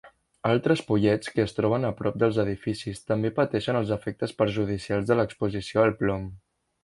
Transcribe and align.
Altres 0.51 0.79
pollets 0.85 1.29
que 1.33 1.43
es 1.47 1.51
troben 1.57 1.85
a 1.89 1.91
prop 1.99 2.15
dels 2.23 2.39
edificis 2.43 3.03
també 3.11 3.31
pateixen 3.41 3.79
els 3.81 3.93
efectes 3.97 4.33
perjudicials 4.41 5.07
de 5.11 5.19
l'exposició 5.21 5.85
al 5.85 5.97
plom. 6.01 6.27